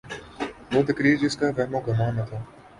[0.73, 2.39] وہ تقریر جس کا وہم و گماں نہ تھا۔